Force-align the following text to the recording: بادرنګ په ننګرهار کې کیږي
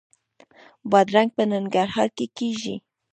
بادرنګ 0.89 1.29
په 1.37 1.43
ننګرهار 1.51 2.09
کې 2.17 2.25
کیږي 2.37 2.75